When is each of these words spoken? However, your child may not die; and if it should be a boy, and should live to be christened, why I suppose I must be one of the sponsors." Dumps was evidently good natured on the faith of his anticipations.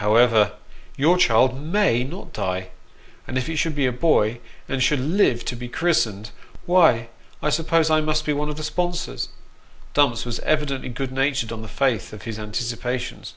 However, 0.00 0.52
your 0.96 1.18
child 1.18 1.60
may 1.60 2.04
not 2.04 2.32
die; 2.32 2.68
and 3.28 3.36
if 3.36 3.50
it 3.50 3.56
should 3.56 3.74
be 3.74 3.84
a 3.84 3.92
boy, 3.92 4.40
and 4.66 4.82
should 4.82 4.98
live 4.98 5.44
to 5.44 5.54
be 5.56 5.68
christened, 5.68 6.30
why 6.64 7.08
I 7.42 7.50
suppose 7.50 7.90
I 7.90 8.00
must 8.00 8.24
be 8.24 8.32
one 8.32 8.48
of 8.48 8.56
the 8.56 8.64
sponsors." 8.64 9.28
Dumps 9.92 10.24
was 10.24 10.38
evidently 10.38 10.88
good 10.88 11.12
natured 11.12 11.52
on 11.52 11.60
the 11.60 11.68
faith 11.68 12.14
of 12.14 12.22
his 12.22 12.38
anticipations. 12.38 13.34